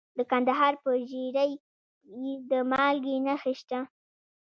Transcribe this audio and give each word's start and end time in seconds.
د 0.17 0.19
کندهار 0.31 0.73
په 0.83 0.91
ژیړۍ 1.09 1.51
کې 2.09 2.29
د 2.49 2.51
مالګې 2.71 3.15
نښې 3.25 3.53
شته. 3.59 3.79